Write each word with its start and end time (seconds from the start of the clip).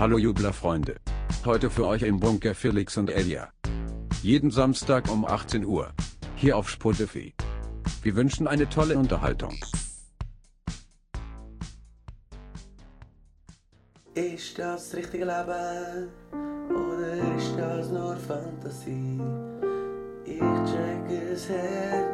Hallo 0.00 0.16
Jublerfreunde. 0.16 0.96
Heute 1.44 1.68
für 1.68 1.86
euch 1.86 2.00
im 2.00 2.18
Bunker 2.18 2.54
Felix 2.54 2.96
und 2.96 3.10
Elia. 3.10 3.50
Jeden 4.22 4.50
Samstag 4.50 5.10
um 5.10 5.26
18 5.26 5.62
Uhr. 5.62 5.92
Hier 6.36 6.56
auf 6.56 6.70
Spotify. 6.70 7.34
Wir 8.02 8.16
wünschen 8.16 8.46
eine 8.46 8.66
tolle 8.66 8.96
Unterhaltung. 8.96 9.54
Ist 14.14 14.58
das 14.58 14.94
richtige 14.94 15.26
Leben 15.26 16.08
oder 16.70 17.36
ist 17.36 17.54
das 17.58 17.90
nur 17.90 18.16
Fantasie? 18.16 19.20
Ich 20.24 20.38
check 20.38 21.10
es 21.30 21.46
her 21.46 22.08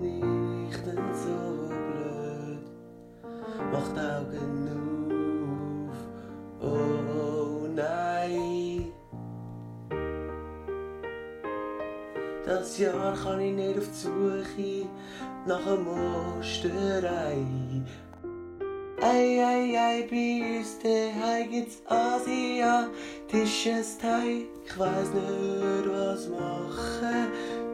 nicht, 0.00 0.24
nicht 0.24 0.86
denn 0.86 1.14
so 1.14 1.68
blöd. 1.68 2.64
Macht 3.70 3.98
Augen 3.98 4.57
Das 12.58 12.76
Jahr 12.76 13.16
kann 13.16 13.40
ich 13.40 13.52
nicht 13.52 13.78
auf 13.78 13.86
die 13.86 13.94
Suche 13.94 14.88
nach 15.46 15.64
einer 15.64 15.76
Musterei. 15.76 17.36
Ei, 19.00 19.44
ei, 19.44 19.78
ei, 19.78 20.02
bei 20.10 20.58
uns 20.58 20.76
daheim 20.80 21.52
gibt's 21.52 21.80
asiatisches 21.86 23.98
Teig. 23.98 24.48
Ich 24.66 24.76
weiss 24.76 25.10
nicht, 25.10 25.86
was 25.86 26.26
machen. 26.30 27.28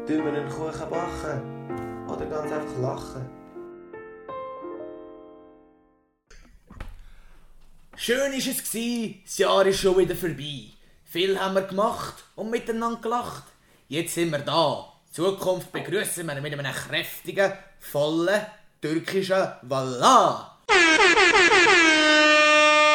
Tun 0.06 0.18
wir 0.18 0.34
einen 0.34 0.50
Kuchen 0.50 0.90
backen? 0.90 1.40
Oder 2.06 2.26
ganz 2.26 2.52
einfach 2.52 2.78
lachen? 2.78 3.24
Schön 7.96 8.18
war 8.18 8.36
es, 8.36 8.46
das 9.24 9.38
Jahr 9.38 9.64
ist 9.64 9.80
schon 9.80 9.96
wieder 9.96 10.14
vorbei. 10.14 10.74
Viel 11.04 11.40
haben 11.40 11.54
wir 11.54 11.62
gemacht 11.62 12.22
und 12.36 12.50
miteinander 12.50 13.00
gelacht. 13.00 13.53
Jetzt 13.88 14.14
sind 14.14 14.30
wir 14.30 14.38
da. 14.38 14.90
Zukunft 15.12 15.70
begrüßen 15.70 16.26
wir 16.26 16.40
mit 16.40 16.58
einem 16.58 16.72
kräftigen, 16.72 17.52
vollen, 17.78 18.40
türkischen 18.80 19.46
Wallah. 19.60 20.58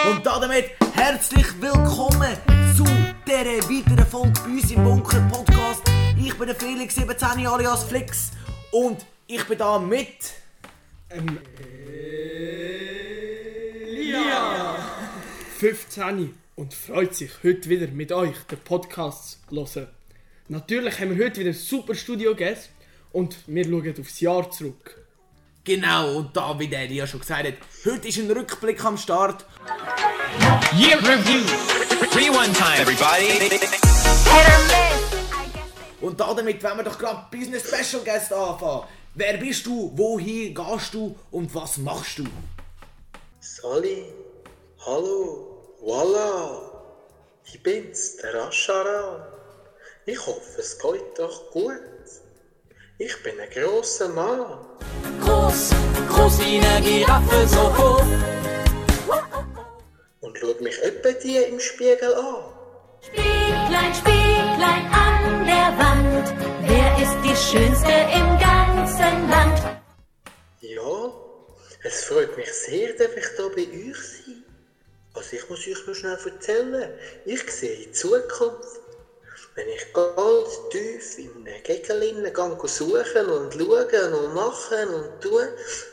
Und 0.09 0.26
damit 0.26 0.72
herzlich 0.96 1.46
willkommen 1.62 2.36
zu 2.76 2.84
dieser 3.28 3.70
weiteren 3.70 4.06
Folge 4.08 4.34
bei 4.42 4.50
uns 4.50 4.72
im 4.72 4.84
Bunker 4.84 5.22
Podcast. 5.31 5.84
Ich 6.18 6.36
bin 6.36 6.48
der 6.48 6.56
Felix 6.56 6.96
17 6.96 7.46
alias 7.46 7.84
Flix 7.84 8.31
und 8.72 9.06
ich 9.28 9.44
bin 9.46 9.59
da 9.59 9.78
mit. 9.78 10.34
Ähm, 11.12 11.40
15 15.59 16.36
und 16.56 16.74
freut 16.74 17.14
sich 17.14 17.31
heute 17.44 17.70
wieder 17.70 17.88
mit 17.90 18.12
euch 18.12 18.36
den 18.50 18.58
Podcast 18.58 19.40
zu 19.48 19.56
hören. 19.56 19.98
Natürlich 20.52 21.00
haben 21.00 21.16
wir 21.16 21.25
heute 21.28 21.42
wieder 21.42 21.53
super 21.53 21.94
Studio-Gäste 21.94 22.69
und 23.14 23.38
wir 23.45 23.66
schauen 23.66 23.95
aufs 24.02 24.19
Jahr 24.19 24.50
zurück. 24.50 25.06
Genau, 25.64 26.17
und 26.17 26.36
da, 26.36 26.58
wie 26.58 26.67
der 26.67 26.88
ja 26.88 27.06
schon 27.06 27.19
gesagt 27.19 27.45
hat, 27.45 27.53
heute 27.86 28.08
ist 28.08 28.17
ein 28.17 28.31
Rückblick 28.31 28.83
am 28.83 28.97
Start. 28.97 29.45
Year 30.75 30.97
Review. 30.97 31.44
Rewind 32.16 32.58
time, 32.58 32.80
everybody. 32.80 33.59
Und 36.02 36.19
damit 36.19 36.63
wollen 36.63 36.78
wir 36.78 36.84
doch 36.84 36.97
gerade 36.97 37.28
Business 37.30 37.67
Special 37.67 38.03
Guest 38.03 38.34
anfangen. 38.34 38.86
Wer 39.13 39.38
bist 39.38 39.67
du, 39.67 39.91
wohin 39.95 40.56
gehst 40.56 40.95
du 40.95 41.16
und 41.30 41.53
was 41.53 41.78
machst 41.78 42.17
du? 42.17 42.23
Sali, 43.39 44.03
hallo, 44.84 45.75
voila, 45.80 46.72
ich 47.45 47.61
bin's, 47.61 48.17
der 48.17 48.47
Aschara. 48.47 49.39
Ich 50.12 50.26
hoffe, 50.26 50.60
es 50.60 50.80
geht 50.80 51.20
doch 51.20 51.52
gut. 51.52 52.08
Ich 52.98 53.16
bin 53.22 53.40
ein 53.40 53.50
grosser 53.52 54.09
Mann. 54.09 54.58
Groß, 55.22 55.70
groß 56.09 56.40
wie 56.40 56.58
eine 56.58 56.81
Giraffe, 56.81 57.47
so 57.47 57.78
hoch. 57.78 58.03
und 60.22 60.36
schau 60.36 60.56
mich 60.62 60.81
etwa 60.81 61.12
die 61.12 61.38
im 61.38 61.59
Spiegel 61.59 62.16
an. 62.16 62.44
Spieglein, 63.02 63.94
Spieglein 63.94 64.84
an 65.06 65.46
der 65.46 65.69
Wand. 65.78 66.28
Wer 66.62 66.90
ist 67.03 67.18
die 67.24 67.38
Schönste 67.48 67.94
im 68.19 68.30
ganzen 68.40 69.30
Land? 69.30 69.59
Ja, 70.62 71.14
es 71.84 72.06
freut 72.06 72.36
mich 72.36 72.52
sehr, 72.52 72.94
dass 72.94 73.16
ich 73.16 73.28
hier 73.38 73.52
bei 73.56 73.90
euch 73.90 73.96
sein. 73.96 74.44
Also 75.14 75.36
ich 75.36 75.48
muss 75.52 75.68
euch 75.68 75.86
noch 75.86 75.94
schnell 75.94 76.18
erzählen, 76.25 76.94
ich 77.25 77.52
sehe 77.52 77.75
in 77.75 77.84
die 77.84 77.92
Zukunft. 77.92 78.88
Wenn 79.59 79.75
ich 79.75 79.92
ganz 79.92 80.70
tief 80.70 81.18
in 81.18 81.44
Gegel 81.44 82.00
gehe 82.00 82.68
suchen 82.70 83.25
und 83.25 83.53
schauen 83.53 84.14
und 84.14 84.34
machen 84.34 84.88
und 84.94 85.22
tun, 85.22 85.47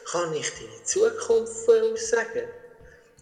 kann 0.09 0.33
ich 0.35 0.53
deine 0.53 0.83
Zukunft 0.85 1.53
voraussagen. 1.65 2.45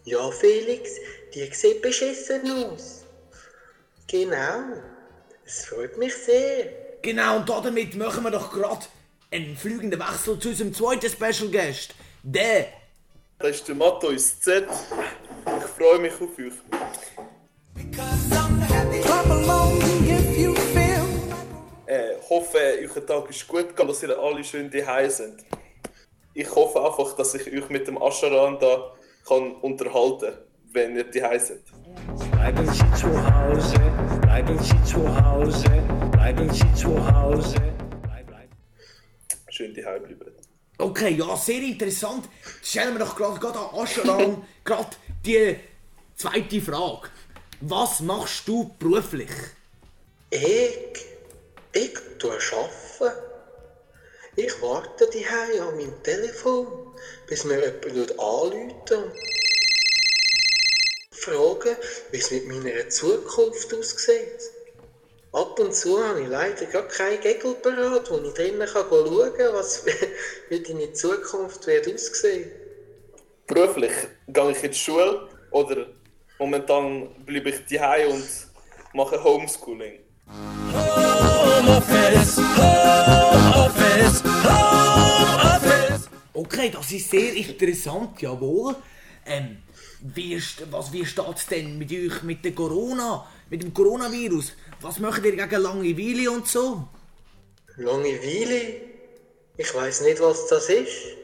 Ja, 0.05 0.31
Felix, 0.31 0.91
die 1.33 1.51
sieht 1.51 1.81
beschissen 1.81 2.43
aus. 2.51 3.05
Genau, 4.07 4.83
es 5.47 5.65
freut 5.65 5.97
mich 5.97 6.15
sehr. 6.15 6.67
Genau, 7.01 7.39
und 7.39 7.49
damit 7.49 7.95
machen 7.95 8.25
wir 8.25 8.31
doch 8.31 8.53
gerade 8.53 8.85
einen 9.31 9.57
fliegenden 9.57 9.99
Wechsel 9.99 10.39
zu 10.39 10.51
unserem 10.51 10.75
zweiten 10.75 11.09
Special 11.09 11.51
Guest. 11.51 11.95
Der 12.23 12.67
Das 13.39 13.57
ist 13.57 13.69
der 13.69 13.77
Matthäus 13.77 14.41
Z. 14.41 14.67
Ich 15.47 15.65
freue 15.65 16.01
mich 16.01 16.13
auf 16.13 16.39
euch. 16.39 16.53
Hoffe, 22.29 22.59
euer 22.59 23.07
Tag 23.07 23.31
ist 23.31 23.47
gut 23.47 23.69
gegangen, 23.69 23.89
dass 23.89 24.03
ihr 24.03 24.19
alle 24.19 24.45
schön 24.45 24.71
daheim 24.71 25.11
sind. 25.11 25.45
Ich 26.33 26.55
hoffe 26.55 26.85
einfach, 26.85 27.15
dass 27.17 27.35
ich 27.35 27.47
euch 27.53 27.69
mit 27.69 27.87
dem 27.87 28.01
Ascharan 28.03 28.59
da 28.59 28.95
kann 29.27 29.53
unterhalten 29.57 30.35
wenn 30.75 30.97
ihr 30.97 31.05
daheim 31.05 31.39
seid. 31.39 31.63
Bleiben 32.33 32.67
Sie 32.67 33.01
zu 33.01 33.35
Hause, 33.35 33.79
bleiben 34.21 34.59
Sie 34.59 34.85
zu 34.85 35.25
Hause, 35.25 35.71
bleiben 36.11 36.53
Sie 36.53 36.75
zu 36.75 37.13
Hause. 37.15 37.57
Bleib, 38.03 38.27
bleib. 38.27 38.49
Schön 39.49 39.73
daheim 39.73 40.03
bleiben. 40.03 40.33
Okay, 40.79 41.15
ja, 41.15 41.37
sehr 41.37 41.63
interessant. 41.63 42.29
Stellen 42.63 42.95
wir 42.95 43.05
doch 43.05 43.17
gerade 43.17 43.39
gerade 43.39 43.59
an 43.59 43.69
Ascheran 43.79 44.47
gerade 44.65 44.97
die 45.25 45.57
zweite 46.17 46.61
Frage. 46.61 47.09
Was 47.61 48.01
machst 48.01 48.49
du 48.49 48.75
beruflich? 48.79 49.31
Ich, 50.31 51.07
ich 51.75 51.95
tue 52.19 52.33
arbeiten. 52.33 53.19
Ich 54.37 54.63
warte 54.63 55.07
daheim 55.07 55.69
an 55.69 55.77
meinem 55.77 56.03
Telefon, 56.03 56.67
bis 57.29 57.45
mir 57.45 57.61
jemand 57.61 58.19
anruft 58.19 58.93
und 58.93 59.13
fragen, 61.13 61.77
wie 62.11 62.19
es 62.19 62.31
mit 62.31 62.49
meiner 62.49 62.89
Zukunft 62.89 63.73
aussieht. 63.73 64.41
Ab 65.33 65.59
und 65.59 65.75
zu 65.75 66.03
habe 66.03 66.23
ich 66.23 66.29
leider 66.29 66.67
gar 66.67 66.87
keinen 66.87 67.21
Gegel 67.21 67.55
parat, 67.55 68.11
wo 68.11 68.19
ich 68.19 68.35
drinnen 68.35 68.69
schauen 68.69 69.35
kann, 69.37 69.53
was 69.53 69.85
wie 70.49 70.63
deine 70.63 70.93
Zukunft 70.93 71.67
wird 71.67 71.93
aussehen. 71.93 72.51
Beruflich 73.47 73.93
gehe 74.29 74.51
ich 74.51 74.63
in 74.63 74.71
die 74.71 74.79
Schule 74.79 75.29
oder 75.51 75.89
momentan 76.39 77.25
bleibe 77.25 77.51
ich 77.51 77.67
daheim 77.67 78.13
und 78.13 78.29
mache 78.93 79.23
Homeschooling. 79.23 80.01
Okay, 86.33 86.71
das 86.71 86.93
ist 86.93 87.11
sehr 87.11 87.35
interessant, 87.35 88.21
jawohl. 88.21 88.75
Ähm, 89.27 89.63
wie 90.01 90.41
was, 90.71 90.93
wie 90.93 91.07
steht 91.07 91.37
es 91.37 91.47
denn 91.47 91.79
mit 91.79 91.91
euch 91.91 92.23
mit 92.23 92.45
der 92.45 92.53
Corona, 92.53 93.27
mit 93.51 93.63
dem 93.63 93.73
Coronavirus? 93.73 94.53
Was 94.81 94.99
macht 94.99 95.25
ihr 95.25 95.33
gegen 95.33 95.63
Langeweile 95.63 96.31
und 96.31 96.47
so? 96.47 96.89
Langeweile? 97.77 98.81
Ich 99.57 99.75
weiß 99.75 100.03
nicht, 100.03 100.21
was 100.21 100.47
das 100.49 100.69
ist. 100.69 101.17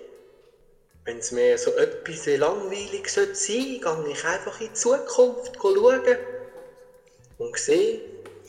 Wenn 1.05 1.19
es 1.19 1.33
mir 1.33 1.59
so 1.59 1.73
etwas 1.73 2.27
wie 2.27 2.37
langweilig 2.37 3.09
sein 3.09 3.35
sollte, 3.35 4.05
gehe 4.05 4.13
ich 4.13 4.25
einfach 4.25 4.61
in 4.61 4.69
die 4.69 4.73
Zukunft 4.75 5.57
schauen 5.61 6.01
und 7.39 7.59
sehe, 7.59 8.01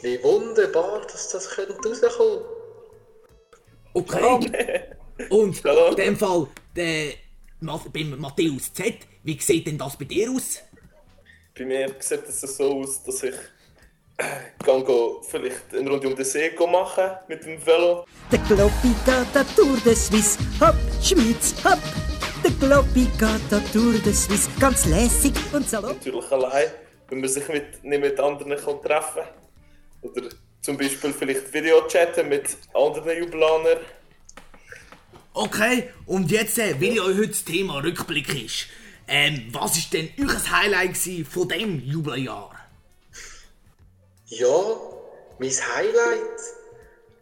wie 0.01 0.21
wunderbar 0.23 1.01
dass 1.01 1.29
das 1.29 1.49
könnte 1.49 1.75
rauskommen 1.75 2.61
Okay. 3.93 4.81
Und 5.29 5.63
in 5.63 5.95
dem 5.95 6.17
Fall, 6.17 6.47
der, 6.75 7.13
beim 7.93 8.19
Matthäus 8.19 8.73
Z, 8.73 8.95
wie 9.23 9.39
sieht 9.39 9.67
denn 9.67 9.77
das 9.77 9.97
bei 9.97 10.05
dir 10.05 10.31
aus? 10.31 10.61
Bei 11.57 11.65
mir 11.65 11.93
sieht 11.99 12.23
es 12.27 12.41
so 12.41 12.81
aus, 12.81 13.03
dass 13.03 13.21
ich 13.23 13.35
äh, 14.17 14.23
kann 14.63 14.83
go 14.83 15.21
vielleicht 15.21 15.75
eine 15.75 15.89
Runde 15.89 16.07
um 16.07 16.15
den 16.15 16.25
See 16.25 16.49
go 16.51 16.65
machen 16.65 17.11
mit 17.27 17.43
dem 17.45 17.63
Velo. 17.63 18.05
Der 18.31 18.39
Globby 18.39 18.95
da, 19.05 19.25
der 19.33 19.45
Tour 19.55 19.77
de 19.85 19.93
Suisse, 19.93 20.39
hopp, 20.59 20.75
Schweiz, 21.01 21.53
hopp. 21.63 21.79
Der 22.43 22.51
Globby 22.51 23.07
geht 23.19 23.41
da 23.51 23.61
durch 23.73 24.01
den 24.01 24.13
Swiss 24.13 24.49
ganz 24.59 24.85
lässig 24.85 25.33
und 25.53 25.69
salopp. 25.69 25.97
Natürlich 25.97 26.31
allein, 26.31 26.71
wenn 27.09 27.19
man 27.19 27.29
sich 27.29 27.47
mit, 27.49 27.83
nicht 27.83 28.01
mit 28.01 28.19
anderen 28.19 28.57
kann 28.57 28.81
treffen 28.81 29.23
Oder 30.01 30.29
zum 30.61 30.77
Beispiel 30.77 31.13
vielleicht 31.13 31.53
Videochatten 31.53 32.29
mit 32.29 32.57
anderen 32.73 33.17
Jubilanern. 33.17 33.79
Okay, 35.33 35.89
und 36.05 36.29
jetzt, 36.29 36.59
äh, 36.59 36.79
weil 36.81 36.95
ja 36.95 37.03
heute 37.03 37.29
das 37.29 37.43
Thema 37.45 37.81
Rückblick 37.81 38.43
ist, 38.43 38.67
ähm, 39.07 39.47
was 39.51 39.77
ist 39.77 39.93
denn 39.93 40.09
euer 40.19 40.51
Highlight 40.51 40.97
von 41.27 41.47
dem 41.47 41.79
Jubeljahr? 41.79 42.51
Ja, 44.27 44.75
mein 45.39 45.49
Highlight, 45.49 46.39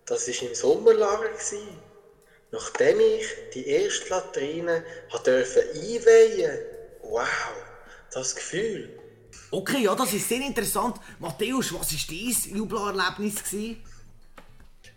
das 0.06 0.28
war 0.28 0.50
im 0.50 0.56
Sommerlager. 0.56 1.30
gewesen. 1.30 1.68
Nachdem 2.52 3.00
ich 3.00 3.26
die 3.54 3.68
erste 3.68 4.10
Latrine 4.10 4.84
einweihen. 5.12 6.60
Wow, 7.04 7.28
das 8.12 8.36
Gefühl. 8.36 8.99
Okay, 9.52 9.84
ja, 9.84 9.96
das 9.96 10.14
ist 10.14 10.28
sehr 10.28 10.42
interessant. 10.42 10.98
Matthäus, 11.20 11.74
was 11.74 11.92
war 11.92 12.00
dein 12.10 12.56
Jubelerlebnis? 12.56 13.44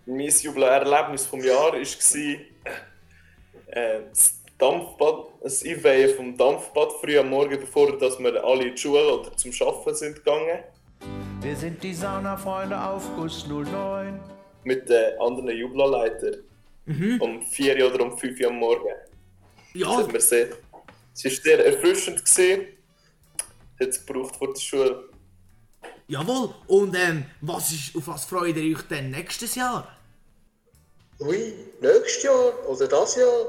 Mein 0.05 0.29
Jubiläerlebnis 0.29 1.27
vom 1.27 1.43
Jahr 1.43 1.73
war 1.73 1.81
äh, 3.69 4.01
das 4.11 4.41
Dampfbad, 4.59 5.27
das 5.43 5.65
Einweihen 5.65 6.15
vom 6.15 6.37
Dampfbad 6.37 6.93
früh 7.01 7.19
am 7.19 7.31
Morgen, 7.31 7.59
bevor 7.59 7.99
dass 7.99 8.19
wir 8.19 8.45
alle 8.45 8.65
in 8.65 8.75
die 8.75 8.81
Schule 8.81 9.21
oder 9.21 9.37
zum 9.37 9.53
Arbeiten 9.61 9.95
sind 9.95 10.17
gegangen. 10.17 10.65
Wir 11.41 11.57
sind 11.57 11.83
die 11.83 11.95
Saunafreunde 11.95 12.81
Aufguss 12.81 13.47
09. 13.49 14.21
Mit 14.65 14.89
den 14.89 15.19
anderen 15.21 15.57
Jubelleitern. 15.57 16.37
Um 17.21 17.43
4 17.43 17.79
Uhr 17.79 17.95
oder 17.95 18.05
um 18.05 18.19
5 18.19 18.41
Uhr 18.41 18.49
am 18.49 18.59
Morgen. 18.59 18.89
Ja. 19.73 19.87
Das 19.87 19.97
hat 19.97 20.07
man 20.07 20.15
gesehen. 20.15 20.49
Es 21.15 21.25
war 21.25 21.31
sehr 21.31 21.67
erfrischend. 21.67 22.25
Gewesen. 22.25 22.67
Hat 23.81 23.89
es 23.89 24.07
gebraucht 24.07 24.37
vor 24.37 24.53
der 24.53 24.61
Schule. 24.61 25.09
Jawohl, 26.07 26.55
und 26.67 26.95
ähm, 26.95 27.25
was 27.41 27.73
ist, 27.73 27.97
auf 27.97 28.07
was 28.07 28.25
freut 28.25 28.57
ihr 28.57 28.77
euch 28.77 28.83
denn 28.83 29.11
nächstes 29.11 29.55
Jahr? 29.55 29.97
Ui, 31.21 31.55
nächstes 31.81 32.23
Jahr 32.25 32.69
oder 32.69 32.87
das 32.89 33.17
Jahr? 33.17 33.47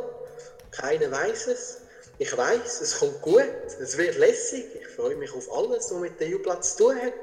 Keiner 0.71 1.11
weiß 1.11 1.47
es. 1.47 1.81
Ich 2.19 2.37
weiß, 2.37 2.81
es 2.81 2.99
kommt 2.99 3.21
gut, 3.21 3.43
es 3.81 3.97
wird 3.97 4.17
lässig. 4.17 4.65
Ich 4.79 4.87
freue 4.95 5.15
mich 5.15 5.31
auf 5.33 5.51
alles, 5.51 5.91
was 5.91 5.99
mit 5.99 6.19
dem 6.19 6.31
Jubel 6.31 6.59
zu 6.61 6.77
tun 6.77 6.95
hat. 6.95 7.13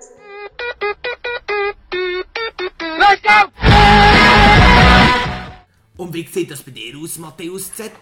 Und 5.96 6.12
wie 6.12 6.26
sieht 6.26 6.50
das 6.50 6.62
bei 6.62 6.72
dir 6.72 6.98
aus, 6.98 7.18
Matthäus 7.18 7.72
Z? 7.72 7.92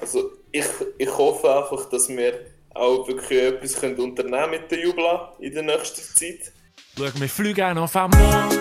Also 0.00 0.32
ich, 0.50 0.66
ich 0.96 1.10
hoffe 1.10 1.54
einfach, 1.54 1.88
dass 1.90 2.08
wir 2.08 2.46
auch 2.80 3.06
wirklich 3.06 3.42
etwas 3.42 3.78
können 3.78 3.98
unternehmen 4.00 4.50
mit 4.52 4.70
der 4.70 4.80
Jubla 4.80 5.34
in 5.38 5.52
der 5.52 5.62
nächsten 5.62 6.00
Zeit. 6.16 6.50
Schau, 6.96 7.20
wir 7.20 7.28
fliegen 7.28 7.62
auch 7.62 7.74
noch 7.74 7.94
am 7.94 8.10
Mond. 8.10 8.60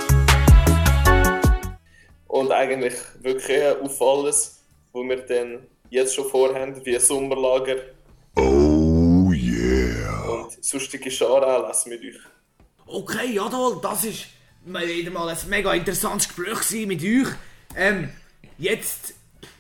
Und 2.28 2.52
eigentlich 2.52 2.96
wirklich 3.22 3.64
auf 3.82 4.02
alles, 4.02 4.62
was 4.92 5.04
wir 5.04 5.26
dann 5.26 5.68
jetzt 5.90 6.16
schon 6.16 6.30
vorhaben, 6.30 6.86
wie 6.86 6.96
ein 6.96 7.02
Sommerlager. 7.02 7.78
Oh 8.36 9.32
yeah! 9.32 10.22
Und 10.28 10.64
sonstige 10.64 11.10
Scharanlässe 11.10 11.88
mit 11.88 12.02
euch. 12.02 12.20
Okay, 12.88 13.34
jawohl, 13.34 13.80
das 13.82 14.04
ist 14.04 14.26
mal 14.66 14.86
wieder 14.86 15.12
mal 15.12 15.30
ein 15.30 15.38
mega 15.48 15.74
interessantes 15.74 16.28
Gespräch 16.28 16.86
mit 16.86 17.02
euch. 17.02 17.34
Ähm, 17.76 18.10
jetzt 18.58 19.14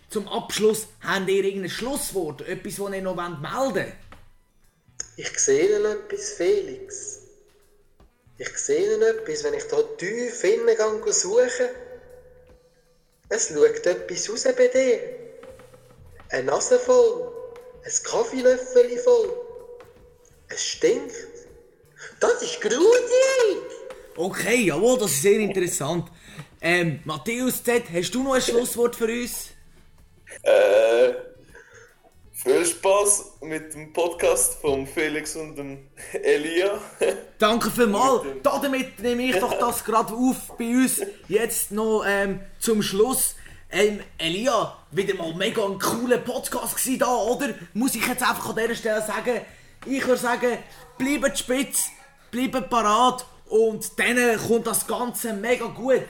zum 0.10 0.28
Abschluss, 0.28 0.90
habt 1.02 1.30
ihr 1.30 1.46
irgendein 1.46 1.70
Schlusswort, 1.70 2.42
etwas, 2.42 2.76
das 2.76 2.94
ihr 2.94 3.02
noch 3.02 3.16
melden 3.16 3.42
wollt? 3.42 3.94
Ich 5.21 5.38
sehe 5.38 5.77
noch 5.81 5.89
etwas, 5.89 6.30
Felix. 6.30 7.19
Ich 8.38 8.57
sehe 8.57 8.98
noch 8.98 9.07
etwas, 9.07 9.44
wenn 9.44 9.54
ich 9.54 9.66
da 9.66 9.81
tief 9.98 10.44
innen 10.45 10.66
gehe 10.66 11.13
suchen. 11.13 11.68
Es 13.27 13.50
schaut 13.50 13.86
etwas 13.86 14.30
raus 14.30 14.44
bei 14.56 14.68
dir. 14.69 15.00
Eine 16.30 16.44
Nase 16.44 16.80
voll, 16.80 17.33
ein 17.83 18.04
Kaffeelöffel 18.06 18.98
voll. 19.00 19.30
Es 20.48 20.63
stinkt. 20.63 21.16
Das 22.22 22.42
ist 22.42 22.62
gruselig. 22.62 23.60
Okay, 24.15 24.68
jawohl, 24.68 25.00
das 25.00 25.12
ist 25.12 25.22
sehr 25.24 25.39
interessant. 25.39 26.10
Ähm, 26.62 27.01
Matthäus 27.04 27.62
Z, 27.62 27.83
hast 27.92 28.12
du 28.12 28.24
noch 28.24 28.36
ein 28.36 28.42
Schlusswort 28.42 28.95
für 28.95 29.12
uns? 29.12 29.50
Äh, 30.44 31.12
viel 32.41 32.65
Spaß 32.65 33.39
mit 33.41 33.74
dem 33.74 33.91
Podcast 33.91 34.62
von 34.62 34.88
Felix 34.88 35.36
und 35.36 35.57
dem 35.57 35.89
Elia. 36.13 36.80
Danke 37.38 37.69
vielmals. 37.69 38.24
Damit 38.44 39.00
nehme 39.00 39.24
ich 39.24 39.36
doch 39.38 39.59
das 39.59 39.83
gerade 39.83 40.13
auf 40.13 40.56
bei 40.57 40.74
uns. 40.74 41.01
Jetzt 41.27 41.71
noch 41.71 42.06
ähm, 42.07 42.39
zum 42.59 42.81
Schluss. 42.81 43.36
Ähm, 43.69 44.00
Elia, 44.18 44.77
wieder 44.91 45.15
mal 45.15 45.33
mega 45.36 45.63
ein 45.65 45.77
cooler 45.77 46.19
Podcast 46.19 46.77
gewesen 46.77 47.00
da, 47.00 47.13
oder? 47.13 47.53
Muss 47.74 47.94
ich 47.95 48.07
jetzt 48.07 48.24
einfach 48.24 48.50
an 48.50 48.56
dieser 48.56 48.75
Stelle 48.75 49.01
sagen. 49.06 49.41
Ich 49.86 50.07
würde 50.07 50.21
sagen, 50.21 50.57
bleibt 50.97 51.38
spitz, 51.38 51.89
bleibt 52.31 52.69
parat 52.69 53.25
und 53.47 54.00
dann 54.00 54.38
kommt 54.47 54.65
das 54.65 54.88
Ganze 54.88 55.33
mega 55.33 55.65
gut. 55.65 56.03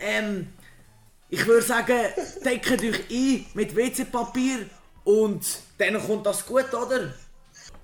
Ähm, 0.00 0.52
ich 1.28 1.46
würde 1.46 1.62
sagen, 1.62 1.96
deckt 2.44 2.82
euch 2.82 3.00
ein 3.10 3.46
mit 3.54 3.74
WC-Papier 3.74 4.66
und 5.06 5.46
dann 5.78 6.04
kommt 6.04 6.26
das 6.26 6.44
gut, 6.44 6.74
oder? 6.74 7.14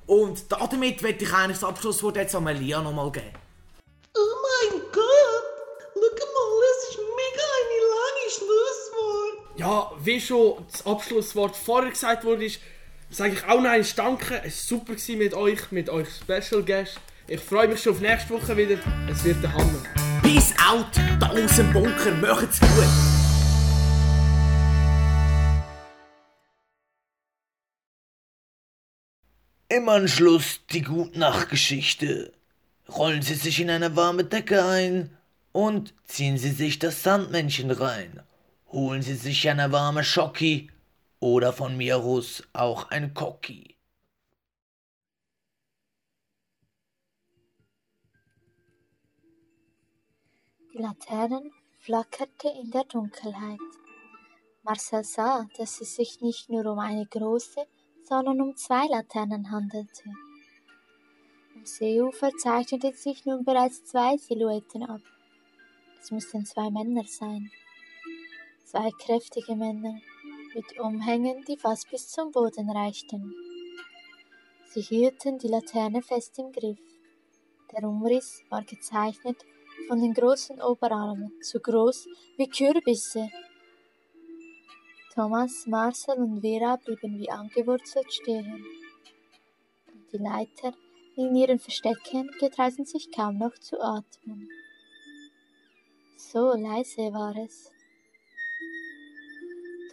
Und 0.06 0.44
damit 0.50 1.02
werde 1.02 1.24
ich 1.24 1.32
eigentlich 1.32 1.58
das 1.58 1.68
Abschlusswort 1.68 2.16
jetzt 2.16 2.34
an 2.34 2.48
Elia 2.48 2.82
nochmal 2.82 3.12
geben. 3.12 3.30
Oh 4.16 4.70
mein 4.70 4.80
Gott! 4.92 5.42
Schau 5.94 6.26
mal, 6.26 6.62
es 6.70 6.90
ist 6.90 6.98
mega 6.98 7.44
eine 7.60 7.78
lange 7.94 8.28
Schlusswort. 8.28 9.56
Ja, 9.56 9.92
wie 10.04 10.20
schon 10.20 10.66
das 10.70 10.84
Abschlusswort 10.84 11.56
vorher 11.56 11.90
gesagt 11.90 12.24
wurde, 12.24 12.44
ist, 12.44 12.60
sage 13.08 13.34
ich 13.34 13.44
auch 13.44 13.60
noch 13.60 13.70
einmal 13.70 13.84
Danke. 13.94 14.42
Es 14.44 14.70
war 14.70 14.78
super 14.78 14.94
gewesen 14.94 15.18
mit 15.18 15.34
euch, 15.34 15.70
mit 15.70 15.88
euch 15.90 16.08
Special 16.08 16.64
Guest. 16.64 16.98
Ich 17.28 17.40
freue 17.40 17.68
mich 17.68 17.80
schon 17.80 17.92
auf 17.92 18.00
nächste 18.00 18.30
Woche 18.30 18.56
wieder. 18.56 18.78
Es 19.08 19.22
wird 19.22 19.40
der 19.42 19.52
Hammer. 19.52 19.84
Peace 20.22 20.52
out, 20.68 20.86
da 21.20 21.28
aus 21.28 21.56
dem 21.56 21.72
Bunker, 21.72 22.10
macht's 22.20 22.58
gut! 22.58 23.11
Im 29.74 29.88
Anschluss 29.88 30.60
die 30.70 30.82
Gutnachtgeschichte. 30.82 32.30
Rollen 32.90 33.22
Sie 33.22 33.36
sich 33.36 33.58
in 33.58 33.70
eine 33.70 33.96
warme 33.96 34.22
Decke 34.22 34.62
ein 34.66 35.16
und 35.52 35.94
ziehen 36.04 36.36
Sie 36.36 36.50
sich 36.50 36.78
das 36.78 37.02
Sandmännchen 37.02 37.70
rein. 37.70 38.22
Holen 38.70 39.00
Sie 39.00 39.14
sich 39.14 39.48
eine 39.48 39.72
warme 39.72 40.04
Schocki 40.04 40.70
oder 41.20 41.54
von 41.54 41.78
mir 41.78 41.96
aus 41.96 42.42
auch 42.52 42.90
ein 42.90 43.14
Cocki. 43.14 43.74
Die 50.74 50.82
Laterne 50.82 51.50
flackerte 51.78 52.48
in 52.62 52.70
der 52.72 52.84
Dunkelheit. 52.84 53.58
Marcel 54.64 55.02
sah, 55.02 55.48
dass 55.56 55.80
es 55.80 55.96
sich 55.96 56.20
nicht 56.20 56.50
nur 56.50 56.66
um 56.66 56.78
eine 56.78 57.06
große, 57.06 57.66
sondern 58.12 58.42
um 58.42 58.54
zwei 58.56 58.86
Laternen 58.88 59.50
handelte. 59.50 60.04
Am 61.54 61.64
Seeufer 61.64 62.30
zeichneten 62.36 62.92
sich 62.92 63.24
nun 63.24 63.42
bereits 63.42 63.86
zwei 63.86 64.18
Silhouetten 64.18 64.82
ab. 64.82 65.00
Es 65.98 66.10
mussten 66.10 66.44
zwei 66.44 66.68
Männer 66.68 67.04
sein. 67.06 67.50
Zwei 68.66 68.90
kräftige 69.02 69.56
Männer 69.56 69.98
mit 70.54 70.78
Umhängen, 70.78 71.42
die 71.48 71.56
fast 71.56 71.90
bis 71.90 72.06
zum 72.08 72.32
Boden 72.32 72.68
reichten. 72.68 73.34
Sie 74.66 74.82
hielten 74.82 75.38
die 75.38 75.48
Laterne 75.48 76.02
fest 76.02 76.38
im 76.38 76.52
Griff. 76.52 76.82
Der 77.72 77.88
Umriss 77.88 78.42
war 78.50 78.62
gezeichnet 78.62 79.38
von 79.88 80.02
den 80.02 80.12
großen 80.12 80.60
Oberarmen, 80.60 81.32
so 81.40 81.58
groß 81.60 82.08
wie 82.36 82.50
Kürbisse. 82.50 83.30
Thomas, 85.14 85.66
Marcel 85.66 86.16
und 86.16 86.40
Vera 86.40 86.76
blieben 86.76 87.18
wie 87.18 87.30
angewurzelt 87.30 88.10
stehen. 88.10 88.64
Und 89.92 90.12
die 90.12 90.16
Leiter 90.16 90.72
in 91.16 91.36
ihren 91.36 91.58
Verstecken 91.58 92.30
getrauten 92.40 92.86
sich 92.86 93.12
kaum 93.12 93.36
noch 93.36 93.52
zu 93.58 93.78
atmen. 93.78 94.48
So 96.16 96.54
leise 96.54 97.12
war 97.12 97.36
es. 97.36 97.70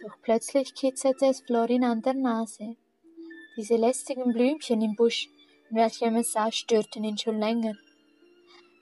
Doch 0.02 0.16
plötzlich 0.22 0.74
kitzelte 0.74 1.26
es 1.26 1.42
Florin 1.42 1.84
an 1.84 2.00
der 2.00 2.14
Nase. 2.14 2.76
Diese 3.58 3.76
lästigen 3.76 4.32
Blümchen 4.32 4.80
im 4.80 4.96
Busch, 4.96 5.28
in 5.68 5.76
welchem 5.76 6.16
es 6.16 6.32
saß, 6.32 6.54
störten 6.54 7.04
ihn 7.04 7.18
schon 7.18 7.38
länger. 7.38 7.74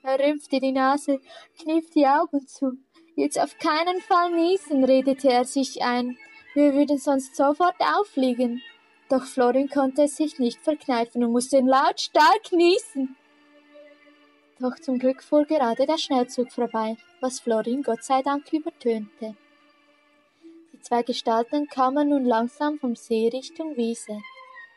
Er 0.03 0.17
rümpfte 0.17 0.61
die 0.61 0.71
Nase, 0.71 1.19
kniff 1.61 1.89
die 1.89 2.07
Augen 2.07 2.47
zu. 2.47 2.77
Jetzt 3.15 3.37
auf 3.37 3.57
keinen 3.57 3.99
Fall 3.99 4.31
niesen, 4.31 4.85
redete 4.85 5.29
er 5.29 5.43
sich 5.43 5.81
ein. 5.81 6.17
Wir 6.55 6.73
würden 6.73 6.97
sonst 6.97 7.35
sofort 7.35 7.75
auffliegen. 7.79 8.61
Doch 9.09 9.23
Florin 9.23 9.69
konnte 9.69 10.03
es 10.03 10.17
sich 10.17 10.39
nicht 10.39 10.59
verkneifen 10.61 11.23
und 11.23 11.31
musste 11.31 11.59
lautstark 11.59 12.51
niesen. 12.51 13.15
Doch 14.59 14.75
zum 14.79 14.99
Glück 14.99 15.23
fuhr 15.23 15.45
gerade 15.45 15.85
der 15.85 15.97
Schnellzug 15.97 16.51
vorbei, 16.51 16.97
was 17.21 17.39
Florin 17.39 17.81
Gott 17.81 18.03
sei 18.03 18.21
Dank 18.21 18.51
übertönte. 18.51 19.35
Die 20.73 20.81
zwei 20.81 21.03
Gestalten 21.03 21.67
kamen 21.67 22.09
nun 22.09 22.25
langsam 22.25 22.77
vom 22.77 22.95
See 22.95 23.29
Richtung 23.31 23.77
Wiese. 23.77 24.19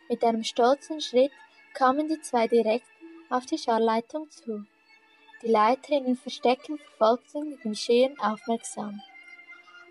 Mit 0.08 0.22
einem 0.24 0.44
stolzen 0.44 1.00
Schritt 1.00 1.32
kamen 1.74 2.08
die 2.08 2.20
zwei 2.20 2.48
direkt 2.48 2.86
auf 3.28 3.46
die 3.46 3.58
Scharleitung 3.58 4.30
zu. 4.30 4.64
Die 5.42 5.48
Leiter 5.48 5.96
in 5.96 6.04
den 6.04 6.16
Verstecken 6.16 6.78
verfolgten 6.78 7.50
die 7.50 7.68
Geschehen 7.68 8.18
aufmerksam. 8.20 9.00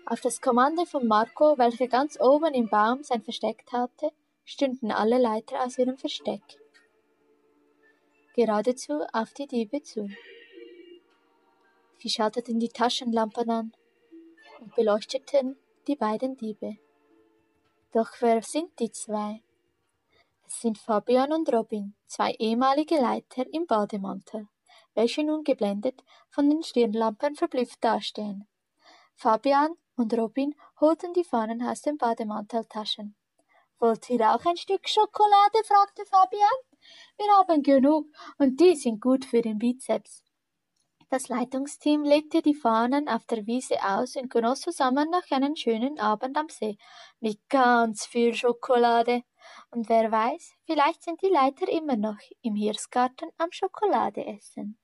Auf 0.06 0.20
das 0.20 0.40
Kommando 0.40 0.84
von 0.84 1.06
Marco, 1.06 1.58
welcher 1.58 1.88
ganz 1.88 2.20
oben 2.20 2.54
im 2.54 2.68
Baum 2.68 3.02
sein 3.02 3.22
Versteck 3.22 3.64
hatte, 3.72 4.10
stünden 4.44 4.90
alle 4.90 5.18
Leiter 5.18 5.64
aus 5.64 5.78
ihrem 5.78 5.96
Versteck 5.96 6.42
geradezu 8.34 9.04
auf 9.12 9.32
die 9.34 9.46
Diebe 9.46 9.82
zu. 9.82 10.08
Sie 11.98 12.08
schalteten 12.08 12.58
die 12.58 12.68
Taschenlampen 12.68 13.50
an 13.50 13.72
und 14.60 14.74
beleuchteten 14.74 15.56
die 15.86 15.96
beiden 15.96 16.36
Diebe. 16.36 16.78
Doch 17.92 18.10
wer 18.20 18.42
sind 18.42 18.78
die 18.78 18.90
zwei? 18.90 19.42
Es 20.46 20.60
sind 20.60 20.78
Fabian 20.78 21.32
und 21.32 21.52
Robin, 21.52 21.94
zwei 22.06 22.32
ehemalige 22.32 22.96
Leiter 22.96 23.44
im 23.52 23.66
Bademantel, 23.66 24.48
welche 24.94 25.24
nun 25.24 25.44
geblendet 25.44 26.02
von 26.30 26.48
den 26.48 26.62
Stirnlampen 26.62 27.36
verblüfft 27.36 27.82
dastehen. 27.84 28.46
Fabian 29.14 29.76
und 30.02 30.12
Robin 30.18 30.54
holten 30.80 31.12
die 31.14 31.24
Fahnen 31.24 31.62
aus 31.62 31.80
den 31.80 31.96
Bademanteltaschen. 31.96 33.14
Wollt 33.78 34.10
ihr 34.10 34.34
auch 34.34 34.44
ein 34.44 34.56
Stück 34.56 34.88
Schokolade? 34.88 35.58
fragte 35.64 36.04
Fabian. 36.04 36.58
Wir 37.16 37.32
haben 37.38 37.62
genug 37.62 38.06
und 38.38 38.60
die 38.60 38.76
sind 38.76 39.00
gut 39.00 39.24
für 39.24 39.40
den 39.40 39.58
Bizeps. 39.58 40.24
Das 41.08 41.28
Leitungsteam 41.28 42.04
legte 42.04 42.42
die 42.42 42.54
Fahnen 42.54 43.08
auf 43.08 43.26
der 43.26 43.46
Wiese 43.46 43.76
aus 43.84 44.16
und 44.16 44.30
genoss 44.30 44.62
zusammen 44.62 45.10
noch 45.10 45.30
einen 45.30 45.56
schönen 45.56 46.00
Abend 46.00 46.36
am 46.36 46.48
See 46.48 46.78
mit 47.20 47.38
ganz 47.48 48.06
viel 48.06 48.34
Schokolade. 48.34 49.22
Und 49.70 49.88
wer 49.88 50.10
weiß, 50.10 50.54
vielleicht 50.64 51.02
sind 51.02 51.20
die 51.22 51.28
Leiter 51.28 51.68
immer 51.68 51.96
noch 51.96 52.18
im 52.40 52.54
Hirschgarten 52.54 53.30
am 53.36 53.52
Schokolade 53.52 54.26
essen. 54.26 54.78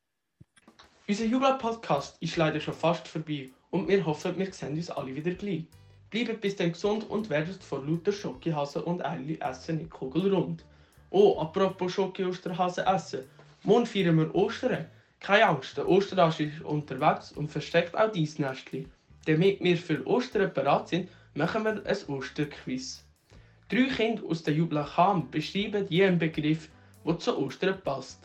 Unser 1.09 1.25
Jubel-Podcast 1.25 2.21
ist 2.21 2.37
leider 2.37 2.61
schon 2.61 2.75
fast 2.75 3.09
vorbei 3.09 3.51
und 3.71 3.89
wir 3.89 4.05
hoffen, 4.05 4.39
wir 4.39 4.53
sehen 4.53 4.77
uns 4.77 4.91
alle 4.91 5.15
wieder 5.15 5.33
gleich. 5.33 5.65
Bleibt 6.11 6.41
bis 6.41 6.57
dann 6.57 6.73
gesund 6.73 7.09
und 7.11 7.29
werdet 7.29 7.63
vor 7.63 7.85
lauter 7.85 8.13
Schokihasen 8.13 8.83
und 8.83 9.05
Eili 9.05 9.39
essen 9.41 9.79
nicht 9.79 9.91
kugelrund. 9.91 10.65
Oh, 11.11 11.39
apropos 11.39 11.93
Schoki 11.93 12.25
Osterhasen 12.25 12.87
essen. 12.87 13.25
Morgen 13.63 13.87
feiern 13.87 14.17
wir 14.17 14.35
Ostern. 14.35 14.87
Keine 15.21 15.47
Angst, 15.47 15.77
der 15.77 15.89
Osterhasch 15.89 16.41
ist 16.41 16.63
unterwegs 16.63 17.33
und 17.33 17.51
versteckt 17.51 17.95
auch 17.97 18.11
dein 18.11 18.29
Nestchen. 18.39 18.91
Damit 19.27 19.61
wir 19.61 19.77
für 19.77 20.07
Ostern 20.07 20.53
bereit 20.55 20.89
sind, 20.89 21.11
machen 21.35 21.65
wir 21.65 21.83
ein 21.85 22.09
Osterquiz. 22.09 23.05
Drei 23.69 23.89
Kinder 23.89 24.23
aus 24.25 24.43
der 24.43 24.55
Jubla 24.55 24.85
Cham 24.95 25.31
beschreiben 25.31 25.87
jeden 25.91 26.19
Begriff, 26.19 26.71
der 27.05 27.19
zu 27.19 27.39
Ostern 27.39 27.79
passt. 27.83 28.21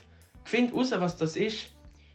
Find 0.45 0.71
heraus, 0.71 0.91
was 0.91 1.17
das 1.17 1.35
ist. 1.35 1.67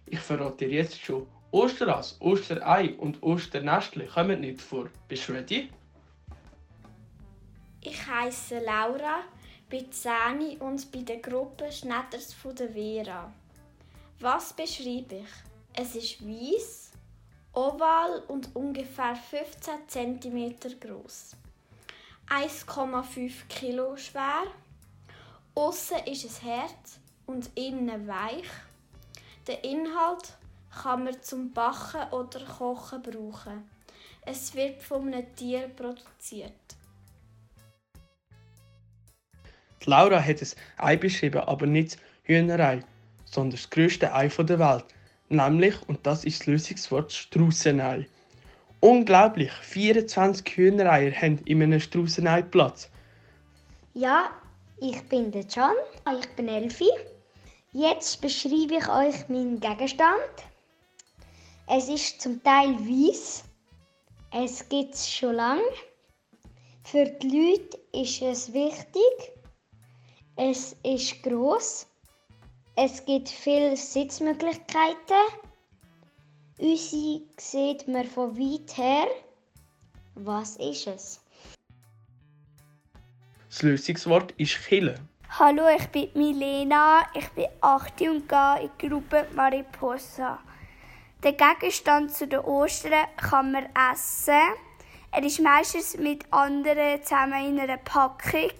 Ich 0.06 0.20
verrate 0.20 0.66
dir 0.66 0.76
jetzt 0.76 0.98
schon. 0.98 1.26
Osteras, 1.50 2.16
Osterei 2.20 2.94
und 2.98 3.22
Osternestli 3.22 4.06
kommen 4.06 4.42
nicht 4.42 4.60
vor. 4.60 4.90
Bist 5.08 5.28
du 5.28 5.32
ready? 5.32 5.70
Ich 7.80 8.06
heiße 8.06 8.58
Laura, 8.58 9.20
bin 9.70 9.90
10 9.90 10.58
und 10.60 10.92
bei 10.92 10.98
der 11.00 11.16
Gruppe 11.18 11.72
Schnetters 11.72 12.34
von 12.34 12.54
der 12.54 12.68
Vera. 12.68 13.32
Was 14.20 14.52
beschreibe 14.52 15.14
ich? 15.14 15.32
Es 15.72 15.94
ist 15.94 16.20
weiß, 16.20 16.90
oval 17.54 18.24
und 18.28 18.54
ungefähr 18.54 19.16
15 19.16 20.20
cm 20.20 20.56
groß. 20.78 21.34
1,5 22.28 23.46
Kilo 23.48 23.96
schwer. 23.96 24.42
Außen 25.54 26.04
ist 26.04 26.26
es 26.26 26.42
hart 26.42 27.00
und 27.24 27.48
innen 27.54 28.06
weich. 28.06 28.50
Der 29.46 29.64
Inhalt 29.64 30.36
kann 30.82 31.04
man 31.04 31.20
zum 31.22 31.52
Backen 31.52 32.12
oder 32.12 32.40
Kochen 32.44 33.02
brauchen. 33.02 33.68
Es 34.24 34.54
wird 34.54 34.82
von 34.82 35.06
einem 35.06 35.34
Tier 35.34 35.68
produziert. 35.68 36.52
Die 39.82 39.90
Laura 39.90 40.20
hat 40.20 40.42
ein 40.42 40.48
Ei 40.76 40.96
beschrieben, 40.96 41.40
aber 41.40 41.66
nicht 41.66 41.92
das 41.92 42.00
Hühnerei, 42.24 42.82
sondern 43.24 43.52
das 43.52 43.70
grösste 43.70 44.12
Ei 44.12 44.28
der 44.28 44.58
Welt. 44.58 44.84
Nämlich, 45.30 45.76
und 45.88 46.06
das 46.06 46.24
ist 46.24 46.40
das 46.40 46.46
Lösungswort, 46.46 47.12
Straußenei. 47.12 48.06
Unglaublich, 48.80 49.50
24 49.50 50.56
Hühnereier 50.56 51.12
haben 51.12 51.38
in 51.44 51.62
einem 51.62 51.80
Straußenei 51.80 52.42
Platz. 52.42 52.90
Ja, 53.94 54.30
ich 54.80 55.02
bin 55.08 55.30
der 55.32 55.44
Can, 55.44 55.74
ich 56.18 56.28
bin 56.36 56.48
Elfi. 56.48 56.90
Jetzt 57.72 58.20
beschreibe 58.20 58.76
ich 58.78 58.88
euch 58.88 59.28
meinen 59.28 59.60
Gegenstand. 59.60 60.47
Es 61.70 61.90
ist 61.90 62.22
zum 62.22 62.42
Teil 62.42 62.78
weiß. 62.78 63.44
Es 64.32 64.66
gibt 64.70 64.94
es 64.94 65.10
schon 65.10 65.34
lange. 65.34 65.60
Für 66.82 67.04
die 67.04 67.28
Leute 67.28 67.78
ist 67.92 68.22
es 68.22 68.50
wichtig. 68.54 69.32
Es 70.36 70.74
ist 70.82 71.22
groß. 71.22 71.86
Es 72.74 73.04
gibt 73.04 73.28
viele 73.28 73.76
Sitzmöglichkeiten. 73.76 75.26
Unsere 76.58 77.20
sieht 77.36 77.86
man 77.86 78.06
von 78.06 78.34
weit 78.38 78.74
her. 78.78 79.08
Was 80.14 80.56
ist 80.56 80.86
es? 80.86 81.20
Das 83.50 83.60
Lösungswort 83.60 84.32
ist 84.38 84.56
Kille. 84.64 84.94
Hallo, 85.38 85.64
ich 85.76 85.86
bin 85.88 86.08
Milena, 86.14 87.02
ich 87.12 87.28
bin 87.32 87.46
8 87.60 88.00
und 88.00 88.26
gehe 88.26 88.62
in 88.62 88.70
die 88.80 88.88
Gruppe 88.88 89.26
Mariposa. 89.34 90.38
Der 91.24 91.32
Gegenstand 91.32 92.12
zu 92.12 92.28
den 92.28 92.38
Ostern 92.40 93.06
kann 93.16 93.50
man 93.50 93.66
essen. 93.92 94.54
Er 95.10 95.24
ist 95.24 95.40
meistens 95.40 95.96
mit 95.96 96.32
anderen 96.32 97.02
zusammen 97.02 97.44
in 97.44 97.58
einer 97.58 97.76
Packung. 97.78 98.52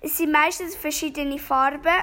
Es 0.00 0.16
sind 0.16 0.32
meistens 0.32 0.74
verschiedene 0.74 1.38
Farben. 1.38 2.02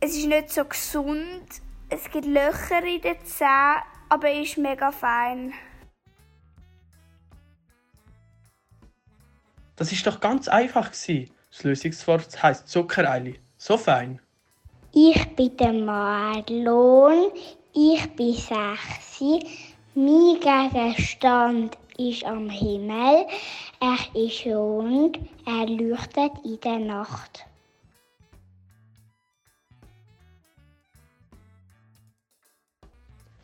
Es 0.00 0.16
ist 0.16 0.26
nicht 0.26 0.50
so 0.50 0.64
gesund. 0.64 1.44
Es 1.90 2.10
gibt 2.10 2.24
Löcher 2.24 2.82
in 2.82 3.02
den 3.02 3.22
Zähnen, 3.26 3.82
aber 4.08 4.28
er 4.28 4.42
ist 4.42 4.56
mega 4.56 4.90
fein. 4.90 5.52
Das 9.76 9.92
ist 9.92 10.06
doch 10.06 10.18
ganz 10.18 10.48
einfach 10.48 10.92
gewesen. 10.92 11.30
Das 11.50 11.62
Lösungswort 11.62 12.42
heißt 12.42 12.68
Zuckereili. 12.68 13.38
So 13.58 13.76
fein. 13.76 14.18
Ich 14.92 15.36
bin 15.36 15.54
der 15.58 15.74
Marlon. 15.74 17.32
Ich 17.78 18.08
bin 18.16 18.32
sechs. 18.32 19.20
Mein 19.94 20.40
Gegenstand 20.40 21.76
ist 21.98 22.24
am 22.24 22.48
Himmel. 22.48 23.26
Er 23.80 23.98
ist 24.14 24.46
rund. 24.46 25.18
Er 25.44 25.66
leuchtet 25.66 26.32
in 26.42 26.58
der 26.64 26.78
Nacht. 26.78 27.44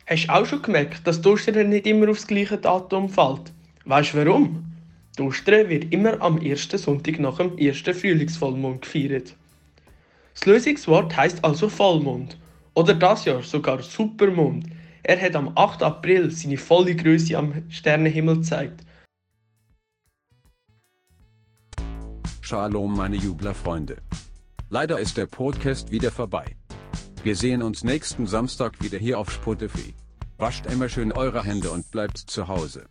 Hast 0.07 0.25
du 0.25 0.33
auch 0.33 0.45
schon 0.47 0.63
gemerkt, 0.63 1.05
dass 1.05 1.21
die 1.21 1.29
Ostern 1.29 1.69
nicht 1.69 1.85
immer 1.85 2.09
aufs 2.09 2.25
gleiche 2.25 2.57
Datum 2.57 3.09
fällt? 3.09 3.53
Weißt 3.85 4.15
du 4.15 4.25
warum? 4.25 4.65
Die 5.15 5.21
Ostern 5.21 5.69
wird 5.69 5.93
immer 5.93 6.19
am 6.19 6.39
ersten 6.39 6.79
Sonntag 6.79 7.19
nach 7.19 7.37
dem 7.37 7.55
ersten 7.59 7.93
Frühlingsvollmond 7.93 8.81
gefeiert. 8.81 9.35
Das 10.33 10.45
Lösungswort 10.47 11.15
heißt 11.15 11.45
also 11.45 11.69
Vollmond. 11.69 12.35
Oder 12.75 12.95
das 12.95 13.25
Jahr 13.25 13.43
sogar 13.43 13.81
Supermond. 13.83 14.65
Er 15.03 15.21
hat 15.21 15.35
am 15.35 15.51
8. 15.55 15.83
April 15.83 16.31
seine 16.31 16.57
volle 16.57 16.95
Größe 16.95 17.37
am 17.37 17.69
Sternenhimmel 17.69 18.37
gezeigt. 18.37 18.81
Shalom, 22.41 22.95
meine 22.95 23.15
Jublerfreunde. 23.17 23.97
Leider 24.69 24.99
ist 24.99 25.17
der 25.17 25.27
Podcast 25.27 25.91
wieder 25.91 26.11
vorbei. 26.11 26.55
Wir 27.23 27.35
sehen 27.35 27.61
uns 27.61 27.83
nächsten 27.83 28.25
Samstag 28.27 28.81
wieder 28.81 28.97
hier 28.97 29.19
auf 29.19 29.31
Spotify. 29.31 29.93
Wascht 30.37 30.65
immer 30.65 30.89
schön 30.89 31.11
eure 31.11 31.43
Hände 31.43 31.69
und 31.71 31.89
bleibt 31.91 32.17
zu 32.17 32.47
Hause. 32.47 32.85